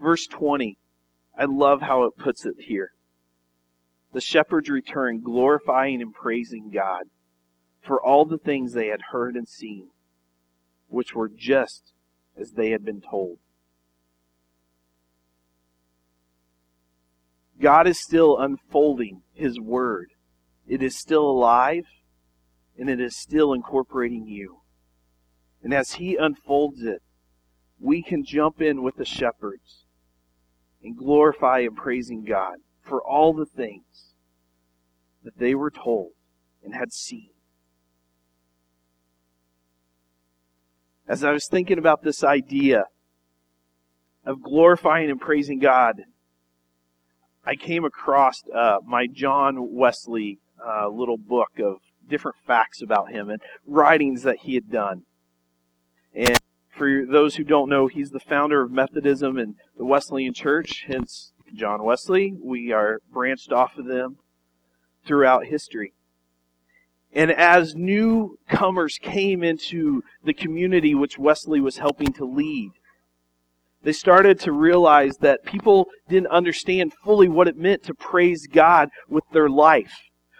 Verse 0.04 0.28
20, 0.28 0.78
I 1.40 1.46
love 1.46 1.82
how 1.82 2.04
it 2.04 2.18
puts 2.18 2.46
it 2.46 2.56
here. 2.60 2.92
The 4.12 4.20
shepherds 4.20 4.70
returned, 4.70 5.24
glorifying 5.24 6.02
and 6.02 6.14
praising 6.14 6.72
God 6.72 7.04
for 7.80 8.04
all 8.04 8.26
the 8.26 8.38
things 8.38 8.74
they 8.74 8.88
had 8.88 9.00
heard 9.12 9.38
and 9.38 9.48
seen, 9.48 9.92
which 10.90 11.16
were 11.16 11.30
just 11.30 11.94
as 12.36 12.52
they 12.52 12.72
had 12.72 12.84
been 12.84 13.00
told. 13.00 13.38
God 17.62 17.88
is 17.88 17.98
still 17.98 18.38
unfolding 18.38 19.22
His 19.34 19.58
Word. 19.58 20.10
It 20.68 20.84
is 20.84 20.98
still 20.98 21.24
alive, 21.24 21.86
and 22.78 22.90
it 22.90 23.00
is 23.00 23.16
still 23.16 23.54
incorporating 23.54 24.28
you. 24.28 24.64
And 25.64 25.74
as 25.74 25.94
He 25.94 26.18
unfolds 26.18 26.84
it, 26.84 27.02
we 27.80 28.04
can 28.04 28.26
jump 28.26 28.62
in 28.62 28.84
with 28.84 28.98
the 28.98 29.06
shepherds 29.06 29.83
and 30.84 30.98
glorify 30.98 31.60
and 31.60 31.76
praising 31.76 32.24
God 32.24 32.58
for 32.82 33.02
all 33.02 33.34
the 33.34 33.46
things 33.46 34.14
that 35.24 35.38
they 35.38 35.56
were 35.56 35.72
told 35.72 36.12
and 36.64 36.76
had 36.76 36.92
seen. 36.92 37.30
as 41.08 41.24
I 41.24 41.32
was 41.32 41.48
thinking 41.48 41.78
about 41.78 42.04
this 42.04 42.24
idea 42.24 42.86
of 44.26 44.42
glorifying 44.42 45.10
and 45.10 45.20
praising 45.20 45.60
God, 45.60 46.04
I 47.46 47.56
came 47.56 47.84
across 47.84 48.42
uh, 48.54 48.78
my 48.86 49.08
John 49.08 49.74
Wesley 49.74 50.40
uh, 50.66 50.88
little 50.88 51.18
book 51.18 51.60
of 51.60 51.78
different 52.08 52.38
facts 52.48 52.82
about 52.82 53.12
him 53.12 53.30
and 53.30 53.42
writings 53.66 54.24
that 54.24 54.38
he 54.44 54.56
had 54.56 54.72
done. 54.72 55.04
And 56.16 56.40
for 56.76 57.06
those 57.06 57.36
who 57.36 57.44
don't 57.44 57.70
know, 57.70 57.88
he's 57.88 58.12
the 58.12 58.20
founder 58.20 58.62
of 58.62 58.72
Methodism 58.72 59.38
and 59.38 59.56
the 59.78 59.86
Wesleyan 59.86 60.34
Church, 60.34 60.86
hence 60.88 61.34
John 61.54 61.84
Wesley. 61.84 62.34
We 62.42 62.72
are 62.72 63.00
branched 63.12 63.52
off 63.52 63.78
of 63.78 63.86
them 63.86 64.18
throughout 65.06 65.46
history. 65.46 65.94
And 67.14 67.32
as 67.32 67.76
newcomers 67.76 68.98
came 69.00 69.44
into 69.44 70.02
the 70.24 70.34
community 70.34 70.96
which 70.96 71.20
Wesley 71.20 71.62
was 71.62 71.78
helping 71.78 72.12
to 72.14 72.26
lead, 72.26 72.72
they 73.84 73.92
started 73.92 74.40
to 74.40 74.52
realize 74.52 75.18
that 75.18 75.46
people 75.46 75.88
didn't 76.10 76.28
understand 76.28 76.94
fully 77.04 77.28
what 77.28 77.48
it 77.48 77.58
meant 77.58 77.84
to 77.84 77.94
praise 77.94 78.48
God 78.48 78.90
with 79.08 79.26
their 79.32 79.50
life, 79.50 79.94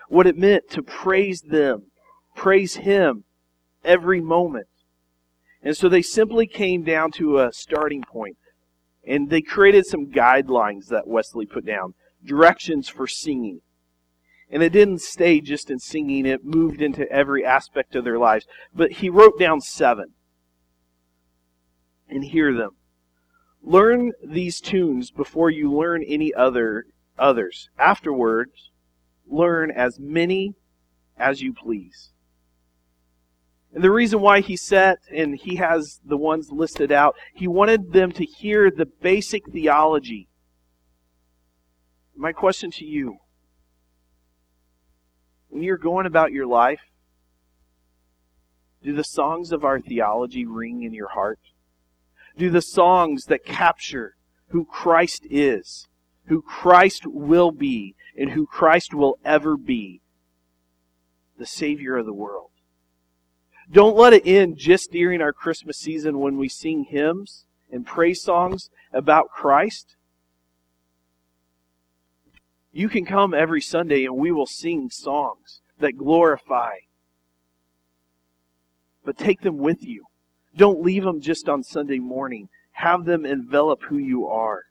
what 0.08 0.26
it 0.26 0.38
meant 0.38 0.70
to 0.72 0.82
praise 0.82 1.42
them, 1.42 1.84
praise 2.36 2.78
Him 2.78 3.26
every 3.84 4.22
moment. 4.22 4.68
And 5.64 5.78
so 5.78 5.88
they 5.88 6.02
simply 6.02 6.46
came 6.46 6.84
down 6.84 7.12
to 7.14 7.40
a 7.40 7.54
starting 7.54 8.04
point, 8.04 8.38
and 9.08 9.30
they 9.30 9.42
created 9.42 9.86
some 9.86 10.12
guidelines 10.12 10.88
that 10.88 11.08
Wesley 11.08 11.46
put 11.46 11.66
down, 11.66 11.94
directions 12.24 12.90
for 12.90 13.08
singing. 13.08 13.62
And 14.50 14.62
it 14.62 14.74
didn't 14.74 15.02
stay 15.02 15.40
just 15.40 15.72
in 15.72 15.80
singing, 15.80 16.26
it 16.26 16.44
moved 16.44 16.82
into 16.82 17.10
every 17.10 17.46
aspect 17.46 17.96
of 17.96 18.04
their 18.04 18.20
lives. 18.20 18.46
But 18.76 18.94
he 18.94 19.10
wrote 19.10 19.40
down 19.40 19.62
seven. 19.62 20.14
And 22.10 22.26
hear 22.26 22.54
them. 22.54 22.72
Learn 23.64 24.12
these 24.24 24.60
tunes 24.60 25.10
before 25.10 25.50
you 25.50 25.72
learn 25.72 26.04
any 26.04 26.34
other 26.34 26.86
others. 27.18 27.70
Afterwards, 27.80 28.70
learn 29.26 29.72
as 29.72 29.98
many 30.00 30.54
as 31.18 31.42
you 31.42 31.54
please. 31.54 32.13
And 33.74 33.84
the 33.84 33.92
reason 33.92 34.22
why 34.22 34.42
he 34.42 34.56
set 34.56 35.00
and 35.12 35.36
he 35.36 35.56
has 35.56 36.00
the 36.06 36.18
ones 36.18 36.52
listed 36.52 36.92
out, 36.92 37.16
he 37.34 37.48
wanted 37.48 37.92
them 37.92 38.12
to 38.14 38.24
hear 38.24 38.70
the 38.70 38.86
basic 38.86 39.50
theology. 39.52 40.28
My 42.16 42.32
question 42.32 42.70
to 42.72 42.86
you 42.86 43.18
when 45.50 45.64
you're 45.64 45.78
going 45.78 46.06
about 46.06 46.32
your 46.32 46.48
life, 46.48 46.82
do 48.84 48.94
the 48.94 49.04
songs 49.04 49.52
of 49.52 49.64
our 49.64 49.80
theology 49.80 50.46
ring 50.46 50.84
in 50.84 50.94
your 50.94 51.10
heart? 51.10 51.40
Do 52.38 52.50
the 52.50 52.62
songs 52.62 53.26
that 53.26 53.46
capture 53.46 54.16
who 54.50 54.66
Christ 54.66 55.26
is, 55.30 55.88
who 56.26 56.42
Christ 56.42 57.06
will 57.06 57.52
be, 57.52 57.96
and 58.18 58.32
who 58.32 58.46
Christ 58.46 58.94
will 58.94 59.20
ever 59.24 59.58
be, 59.58 60.02
the 61.38 61.46
Savior 61.46 61.98
of 61.98 62.06
the 62.06 62.14
world? 62.14 62.50
Don't 63.72 63.96
let 63.96 64.14
it 64.14 64.28
end 64.28 64.58
just 64.58 64.92
during 64.92 65.22
our 65.22 65.34
Christmas 65.34 65.78
season 65.78 66.20
when 66.20 66.38
we 66.38 66.50
sing 66.50 66.86
hymns 66.86 67.46
and 67.72 67.86
praise 67.86 68.22
songs 68.22 68.70
about 68.92 69.30
Christ. 69.30 69.96
You 72.72 72.90
can 72.90 73.06
come 73.06 73.34
every 73.34 73.62
Sunday 73.62 74.06
and 74.06 74.18
we 74.18 74.32
will 74.32 74.46
sing 74.46 74.90
songs 74.90 75.62
that 75.80 75.98
glorify. 75.98 76.76
But 79.06 79.18
take 79.18 79.42
them 79.42 79.58
with 79.58 79.84
you. 79.84 80.06
Don't 80.56 80.82
leave 80.82 81.04
them 81.04 81.22
just 81.22 81.50
on 81.50 81.64
Sunday 81.64 82.00
morning. 82.00 82.50
Have 82.74 83.06
them 83.06 83.26
envelop 83.26 83.84
who 83.84 83.98
you 83.98 84.28
are. 84.28 84.64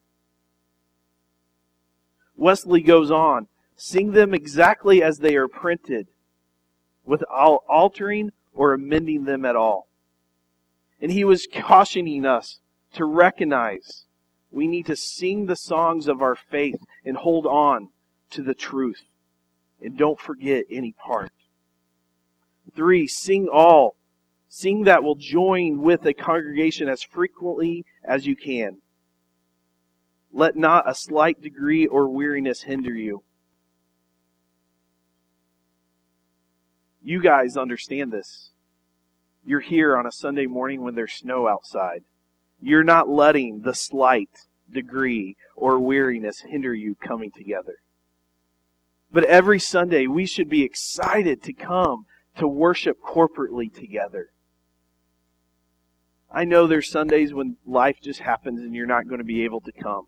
Wesley 2.37 2.83
goes 2.83 3.11
on 3.11 3.49
sing 3.83 4.13
them 4.13 4.33
exactly 4.33 5.03
as 5.03 5.19
they 5.19 5.35
are 5.35 5.49
printed, 5.49 6.07
without 7.05 7.63
altering 7.69 8.31
or 8.55 8.73
amending 8.73 9.25
them 9.25 9.45
at 9.45 9.57
all. 9.57 9.89
And 11.01 11.11
he 11.11 11.25
was 11.25 11.49
cautioning 11.53 12.25
us 12.25 12.61
to 12.95 13.05
recognize 13.05 14.05
we 14.51 14.67
need 14.67 14.87
to 14.87 14.97
sing 14.97 15.47
the 15.47 15.57
songs 15.57 16.07
of 16.07 16.21
our 16.21 16.37
faith 16.37 16.81
and 17.05 17.17
hold 17.17 17.47
on 17.47 17.89
to 18.31 18.43
the 18.43 18.55
truth. 18.55 19.03
And 19.81 19.97
don't 19.97 20.21
forget 20.21 20.65
any 20.71 20.93
part. 20.93 21.33
Three, 22.75 23.07
sing 23.07 23.49
all. 23.53 23.97
Sing 24.49 24.85
that 24.85 25.03
will 25.03 25.15
join 25.15 25.81
with 25.81 26.05
a 26.05 26.13
congregation 26.13 26.89
as 26.89 27.03
frequently 27.03 27.87
as 28.05 28.27
you 28.27 28.37
can. 28.37 28.79
Let 30.31 30.57
not 30.57 30.89
a 30.89 30.95
slight 30.95 31.41
degree 31.41 31.87
or 31.87 32.09
weariness 32.09 32.63
hinder 32.63 32.95
you. 32.95 33.23
You 37.03 37.21
guys 37.21 37.57
understand 37.57 38.13
this. 38.13 38.51
You're 39.45 39.61
here 39.61 39.97
on 39.97 40.07
a 40.07 40.13
Sunday 40.13 40.47
morning 40.47 40.83
when 40.83 40.95
there's 40.95 41.13
snow 41.13 41.49
outside. 41.49 42.05
You're 42.61 42.85
not 42.85 43.09
letting 43.09 43.63
the 43.63 43.75
slight 43.75 44.31
degree 44.73 45.37
or 45.57 45.81
weariness 45.81 46.45
hinder 46.49 46.73
you 46.75 46.95
coming 46.95 47.33
together. 47.33 47.77
But 49.11 49.25
every 49.25 49.59
Sunday, 49.59 50.07
we 50.07 50.27
should 50.27 50.49
be 50.49 50.63
excited 50.63 51.43
to 51.43 51.53
come 51.53 52.07
to 52.39 52.47
worship 52.47 52.99
corporately 53.03 53.73
together. 53.73 54.29
I 56.31 56.45
know 56.45 56.67
there's 56.67 56.91
Sundays 56.91 57.35
when 57.35 57.57
life 57.67 57.99
just 58.01 58.21
happens 58.21 58.61
and 58.61 58.75
you're 58.75 58.87
not 58.87 59.07
going 59.07 59.19
to 59.19 59.25
be 59.25 59.45
able 59.45 59.61
to 59.63 59.73
come. 59.73 60.07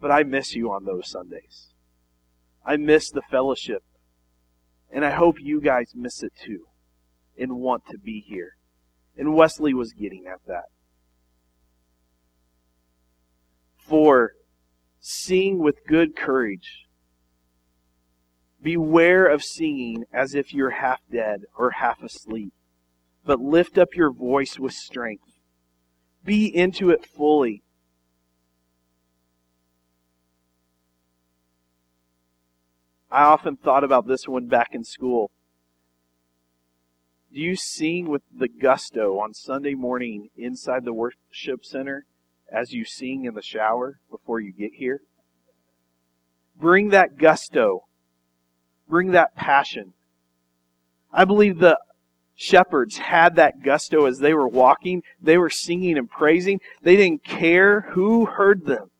But 0.00 0.12
I 0.12 0.22
miss 0.22 0.54
you 0.54 0.70
on 0.70 0.84
those 0.84 1.08
Sundays. 1.08 1.70
I 2.64 2.76
miss 2.76 3.10
the 3.10 3.22
fellowship. 3.22 3.82
And 4.92 5.04
I 5.04 5.10
hope 5.10 5.40
you 5.40 5.60
guys 5.60 5.94
miss 5.94 6.22
it 6.22 6.32
too 6.38 6.66
and 7.38 7.56
want 7.56 7.86
to 7.90 7.98
be 7.98 8.20
here. 8.20 8.56
And 9.16 9.34
Wesley 9.34 9.74
was 9.74 9.92
getting 9.92 10.26
at 10.26 10.40
that. 10.46 10.66
Four, 13.76 14.32
sing 15.00 15.58
with 15.58 15.86
good 15.86 16.14
courage. 16.14 16.86
Beware 18.62 19.26
of 19.26 19.42
singing 19.42 20.04
as 20.12 20.34
if 20.34 20.54
you're 20.54 20.70
half 20.70 21.00
dead 21.10 21.42
or 21.58 21.72
half 21.72 22.02
asleep, 22.02 22.52
but 23.24 23.40
lift 23.40 23.76
up 23.76 23.96
your 23.96 24.12
voice 24.12 24.58
with 24.58 24.72
strength. 24.72 25.38
Be 26.24 26.46
into 26.46 26.90
it 26.90 27.04
fully. 27.04 27.61
I 33.12 33.24
often 33.24 33.56
thought 33.56 33.84
about 33.84 34.06
this 34.06 34.26
one 34.26 34.46
back 34.46 34.70
in 34.72 34.84
school. 34.84 35.30
Do 37.32 37.40
you 37.40 37.56
sing 37.56 38.08
with 38.08 38.22
the 38.34 38.48
gusto 38.48 39.18
on 39.18 39.34
Sunday 39.34 39.74
morning 39.74 40.30
inside 40.34 40.86
the 40.86 40.94
worship 40.94 41.62
center 41.62 42.06
as 42.50 42.72
you 42.72 42.86
sing 42.86 43.26
in 43.26 43.34
the 43.34 43.42
shower 43.42 43.98
before 44.10 44.40
you 44.40 44.50
get 44.50 44.72
here? 44.74 45.02
Bring 46.58 46.88
that 46.88 47.18
gusto. 47.18 47.84
Bring 48.88 49.10
that 49.10 49.36
passion. 49.36 49.92
I 51.12 51.26
believe 51.26 51.58
the 51.58 51.78
shepherds 52.34 52.96
had 52.96 53.36
that 53.36 53.62
gusto 53.62 54.06
as 54.06 54.20
they 54.20 54.32
were 54.32 54.48
walking. 54.48 55.02
They 55.20 55.36
were 55.36 55.50
singing 55.50 55.98
and 55.98 56.10
praising. 56.10 56.60
They 56.82 56.96
didn't 56.96 57.24
care 57.24 57.82
who 57.92 58.24
heard 58.24 58.64
them. 58.64 58.90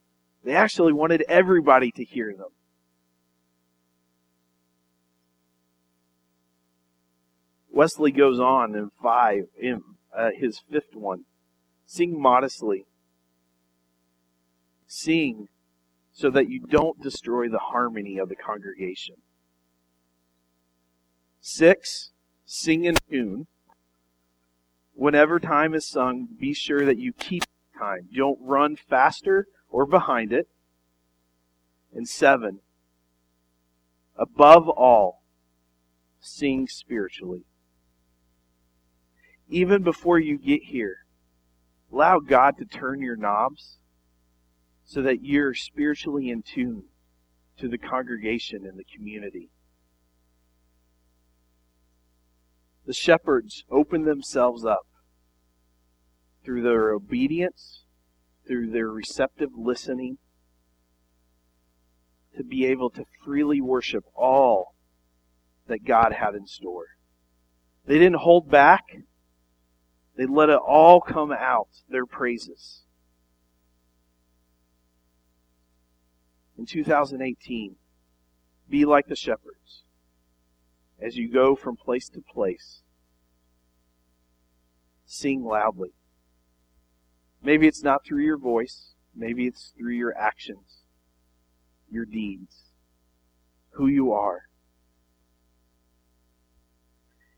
They 0.45 0.53
actually 0.53 0.93
wanted 0.93 1.25
everybody 1.29 1.91
to 1.93 2.05
hear 2.05 2.35
them. 2.35 2.51
Wesley 7.73 8.13
goes 8.13 8.39
on 8.39 8.75
in 8.75 8.91
five, 9.03 9.45
in 9.59 9.83
uh, 10.17 10.31
his 10.37 10.61
fifth 10.71 10.95
one. 10.95 11.25
Sing 11.87 12.21
modestly. 12.21 12.85
Sing 14.87 15.49
so 16.13 16.31
that 16.31 16.49
you 16.49 16.61
don't 16.61 17.03
destroy 17.03 17.49
the 17.49 17.59
harmony 17.59 18.19
of 18.19 18.29
the 18.29 18.37
congregation. 18.37 19.17
Six, 21.41 22.11
sing 22.45 22.85
in 22.85 22.97
tune. 23.11 23.47
Whenever 24.95 25.41
time 25.41 25.75
is 25.75 25.89
sung, 25.89 26.29
be 26.39 26.53
sure 26.53 26.85
that 26.85 26.99
you 26.99 27.15
keep 27.15 27.45
time. 27.79 28.09
Don't 28.15 28.39
run 28.43 28.77
faster 28.77 29.47
or 29.71 29.87
behind 29.87 30.33
it. 30.33 30.47
And 31.95 32.07
seven, 32.07 32.61
above 34.17 34.69
all, 34.69 35.23
sing 36.21 36.69
spiritually 36.69 37.45
even 39.53 39.83
before 39.83 40.19
you 40.19 40.39
get 40.39 40.63
here, 40.65 40.97
allow 41.93 42.19
God 42.19 42.57
to 42.59 42.65
turn 42.65 43.03
your 43.03 43.17
knobs 43.17 43.79
so 44.85 45.03
that 45.03 45.23
you're 45.23 45.55
spiritually 45.55 46.31
in 46.31 46.43
tune 46.43 46.85
to 47.59 47.69
the 47.69 47.79
congregation 47.79 48.65
and 48.65 48.79
the 48.79 48.85
community. 48.97 49.51
The 52.87 52.95
shepherds 52.95 53.65
open 53.71 54.05
themselves 54.05 54.65
up 54.65 54.87
through 56.45 56.63
their 56.63 56.91
obedience, 56.91 57.85
through 58.49 58.71
their 58.71 58.89
receptive 58.89 59.51
listening, 59.55 60.19
to 62.37 62.43
be 62.43 62.65
able 62.65 62.91
to 62.91 63.05
freely 63.23 63.61
worship 63.61 64.05
all 64.15 64.75
that 65.69 65.85
God 65.85 66.15
had 66.15 66.35
in 66.35 66.47
store. 66.47 66.87
They 67.87 67.99
didn't 67.99 68.21
hold 68.21 68.51
back. 68.51 68.85
They 70.17 70.27
let 70.27 70.51
it 70.51 70.59
all 70.59 71.01
come 71.01 71.33
out, 71.33 71.69
their 71.89 72.07
praises. 72.07 72.83
In 76.59 76.67
2018, 76.67 77.77
be 78.69 78.85
like 78.85 79.07
the 79.09 79.17
shepherds 79.17 79.83
as 81.01 81.17
you 81.17 81.29
go 81.29 81.57
from 81.57 81.77
place 81.77 82.09
to 82.11 82.21
place. 82.21 82.83
Sing 85.05 85.45
loudly. 85.45 85.91
Maybe 87.43 87.67
it's 87.67 87.83
not 87.83 88.05
through 88.05 88.23
your 88.23 88.39
voice, 88.39 88.93
maybe 89.15 89.47
it's 89.47 89.73
through 89.77 89.95
your 89.95 90.17
actions, 90.17 90.85
your 91.91 92.05
deeds, 92.05 92.71
who 93.71 93.89
you 93.89 94.13
are. 94.13 94.43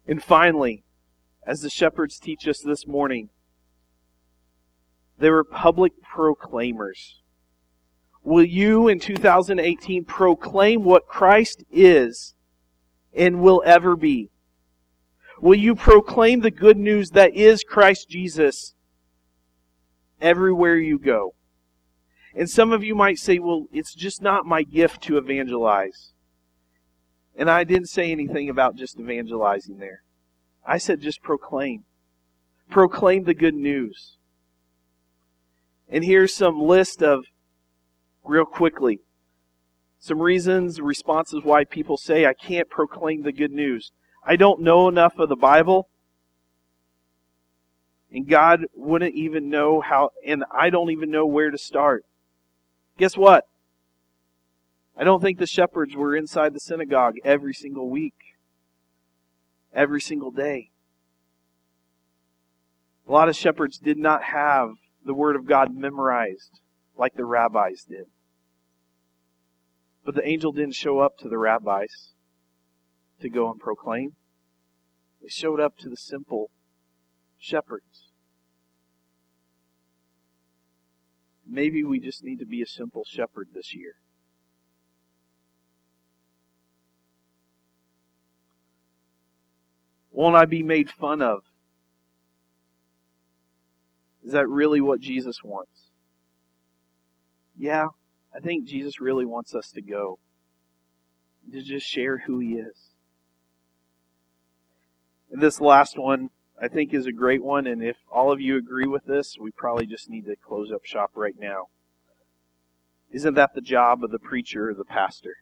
And 0.07 0.23
finally, 0.23 0.85
as 1.47 1.61
the 1.61 1.71
shepherds 1.71 2.19
teach 2.19 2.49
us 2.49 2.61
this 2.61 2.87
morning, 2.87 3.31
they 5.19 5.31
were 5.31 5.45
public 5.45 5.93
proclaimers. 6.03 7.21
Will 8.23 8.45
you 8.45 8.89
in 8.89 8.99
2018 8.99 10.05
proclaim 10.05 10.83
what 10.83 11.07
Christ 11.07 11.63
is 11.71 12.35
and 13.15 13.41
will 13.41 13.63
ever 13.67 13.97
be? 13.97 14.31
Will 15.41 15.59
you 15.59 15.75
proclaim 15.75 16.41
the 16.41 16.51
good 16.51 16.79
news 16.79 17.11
that 17.11 17.35
is 17.35 17.63
Christ 17.63 18.09
Jesus 18.09 18.75
everywhere 20.21 20.77
you 20.79 20.99
go? 20.99 21.35
And 22.35 22.49
some 22.49 22.73
of 22.73 22.83
you 22.83 22.95
might 22.95 23.19
say, 23.19 23.39
well, 23.39 23.67
it's 23.71 23.95
just 23.95 24.23
not 24.23 24.47
my 24.47 24.63
gift 24.63 25.03
to 25.03 25.19
evangelize. 25.19 26.13
And 27.37 27.51
I 27.51 27.65
didn't 27.65 27.89
say 27.89 28.11
anything 28.11 28.49
about 28.49 28.77
just 28.77 28.99
evangelizing 28.99 29.79
there. 29.79 30.04
I 30.67 30.79
said 30.79 31.01
just 31.01 31.23
proclaim. 31.23 31.85
Proclaim 32.71 33.25
the 33.25 33.35
good 33.35 33.55
news. 33.55 34.17
And 35.89 36.05
here's 36.05 36.35
some 36.35 36.61
list 36.61 37.03
of, 37.03 37.27
real 38.25 38.47
quickly, 38.47 39.01
some 39.99 40.21
reasons, 40.21 40.81
responses 40.81 41.43
why 41.45 41.65
people 41.65 41.97
say, 41.97 42.27
I 42.27 42.35
can't 42.35 42.69
proclaim 42.69 43.23
the 43.23 43.33
good 43.33 43.53
news. 43.53 43.93
I 44.27 44.37
don't 44.37 44.61
know 44.61 44.89
enough 44.89 45.19
of 45.19 45.29
the 45.29 45.37
Bible. 45.37 45.89
And 48.11 48.29
God 48.29 48.67
wouldn't 48.75 49.15
even 49.15 49.51
know 49.51 49.81
how, 49.81 50.11
and 50.27 50.45
I 50.51 50.71
don't 50.71 50.91
even 50.91 51.11
know 51.11 51.27
where 51.27 51.51
to 51.51 51.59
start. 51.59 52.05
Guess 52.97 53.17
what? 53.17 53.45
I 54.97 55.05
don't 55.05 55.21
think 55.21 55.39
the 55.39 55.47
shepherds 55.47 55.97
were 55.97 56.17
inside 56.17 56.55
the 56.55 56.61
synagogue 56.61 57.17
every 57.25 57.53
single 57.53 57.91
week, 57.91 58.15
every 59.75 60.01
single 60.01 60.31
day. 60.31 60.71
A 63.07 63.13
lot 63.13 63.29
of 63.29 63.37
shepherds 63.37 63.79
did 63.79 63.99
not 63.99 64.25
have 64.25 64.71
the 65.05 65.15
Word 65.15 65.37
of 65.37 65.47
God 65.47 65.75
memorized 65.75 66.61
like 66.97 67.15
the 67.15 67.25
rabbis 67.25 67.85
did. 67.85 68.07
But 70.05 70.15
the 70.15 70.27
angel 70.27 70.53
didn't 70.53 70.75
show 70.75 71.01
up 71.01 71.19
to 71.19 71.29
the 71.29 71.39
rabbis 71.39 72.13
to 73.21 73.29
go 73.29 73.51
and 73.51 73.61
proclaim. 73.61 74.13
They 75.21 75.29
showed 75.29 75.61
up 75.61 75.77
to 75.79 75.89
the 75.89 75.97
simple 75.97 76.51
shepherds. 77.39 78.11
Maybe 81.47 81.85
we 81.85 82.01
just 82.01 82.25
need 82.25 82.39
to 82.39 82.47
be 82.47 82.63
a 82.63 82.67
simple 82.67 83.05
shepherd 83.07 83.49
this 83.55 83.75
year. 83.75 83.97
Won't 90.15 90.37
I 90.37 90.45
be 90.45 90.63
made 90.63 90.89
fun 90.91 91.21
of? 91.21 91.41
Is 94.25 94.33
that 94.33 94.49
really 94.49 94.81
what 94.81 95.01
Jesus 95.01 95.43
wants? 95.43 95.91
Yeah, 97.59 97.89
I 98.35 98.39
think 98.39 98.67
Jesus 98.67 99.01
really 99.01 99.27
wants 99.27 99.57
us 99.57 99.73
to 99.73 99.83
go. 99.83 100.21
To 101.53 101.61
just 101.61 101.87
share 101.87 102.19
who 102.27 102.39
he 102.39 102.55
is. 102.55 102.93
And 105.33 105.43
this 105.43 105.61
last 105.61 105.99
one, 105.99 106.31
I 106.63 106.69
think, 106.69 106.95
is 106.95 107.07
a 107.07 107.13
great 107.13 107.43
one. 107.43 107.67
And 107.67 107.83
if 107.83 107.97
all 108.11 108.31
of 108.31 108.41
you 108.41 108.57
agree 108.57 108.87
with 108.87 109.05
this, 109.07 109.37
we 109.39 109.51
probably 109.51 109.85
just 109.85 110.09
need 110.09 110.27
to 110.27 110.37
close 110.37 110.71
up 110.73 110.85
shop 110.85 111.11
right 111.17 111.35
now. 111.39 111.67
Isn't 113.11 113.35
that 113.35 113.55
the 113.55 113.61
job 113.61 114.05
of 114.05 114.13
the 114.13 114.21
preacher 114.21 114.71
or 114.71 114.75
the 114.75 114.85
pastor? 114.85 115.39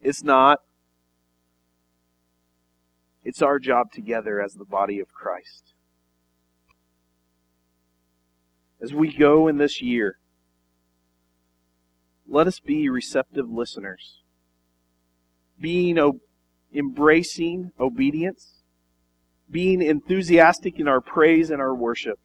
It's 0.00 0.22
not. 0.22 0.60
It's 3.28 3.42
our 3.42 3.58
job 3.58 3.92
together 3.92 4.40
as 4.40 4.54
the 4.54 4.64
body 4.64 5.00
of 5.00 5.12
Christ. 5.12 5.74
As 8.80 8.94
we 8.94 9.14
go 9.14 9.48
in 9.48 9.58
this 9.58 9.82
year, 9.82 10.16
let 12.26 12.46
us 12.46 12.58
be 12.58 12.88
receptive 12.88 13.50
listeners, 13.50 14.22
being 15.60 15.98
embracing 16.74 17.72
obedience, 17.78 18.62
being 19.50 19.82
enthusiastic 19.82 20.80
in 20.80 20.88
our 20.88 21.02
praise 21.02 21.50
and 21.50 21.60
our 21.60 21.74
worship, 21.74 22.20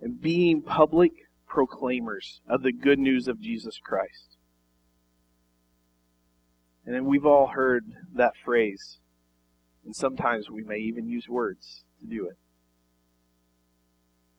and 0.00 0.20
being 0.20 0.62
public 0.62 1.10
proclaimers 1.44 2.40
of 2.48 2.62
the 2.62 2.72
good 2.72 3.00
news 3.00 3.26
of 3.26 3.40
Jesus 3.40 3.80
Christ. 3.82 4.36
And 6.86 6.94
then 6.94 7.04
we've 7.04 7.26
all 7.26 7.48
heard 7.48 7.84
that 8.14 8.34
phrase 8.44 9.00
and 9.88 9.96
sometimes 9.96 10.50
we 10.50 10.62
may 10.62 10.76
even 10.76 11.08
use 11.08 11.30
words 11.30 11.82
to 11.98 12.06
do 12.06 12.26
it. 12.26 12.36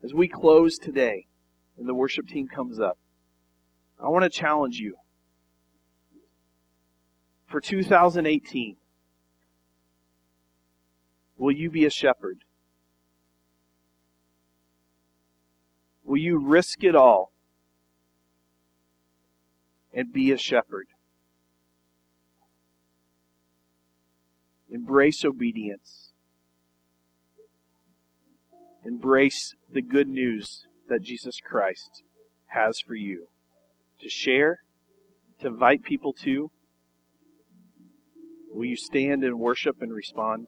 As 0.00 0.14
we 0.14 0.28
close 0.28 0.78
today 0.78 1.26
and 1.76 1.88
the 1.88 1.92
worship 1.92 2.28
team 2.28 2.46
comes 2.46 2.78
up, 2.78 2.98
I 3.98 4.08
want 4.10 4.22
to 4.22 4.30
challenge 4.30 4.76
you. 4.76 4.94
For 7.48 7.60
2018, 7.60 8.76
will 11.36 11.50
you 11.50 11.68
be 11.68 11.84
a 11.84 11.90
shepherd? 11.90 12.44
Will 16.04 16.18
you 16.18 16.38
risk 16.38 16.84
it 16.84 16.94
all 16.94 17.32
and 19.92 20.12
be 20.12 20.30
a 20.30 20.38
shepherd? 20.38 20.86
Embrace 24.70 25.24
obedience. 25.24 26.12
Embrace 28.84 29.54
the 29.72 29.82
good 29.82 30.08
news 30.08 30.66
that 30.88 31.02
Jesus 31.02 31.38
Christ 31.40 32.02
has 32.46 32.80
for 32.80 32.94
you 32.94 33.28
to 34.00 34.08
share, 34.08 34.60
to 35.40 35.48
invite 35.48 35.82
people 35.82 36.12
to. 36.24 36.50
Will 38.52 38.64
you 38.64 38.76
stand 38.76 39.22
and 39.22 39.38
worship 39.38 39.76
and 39.80 39.92
respond? 39.92 40.46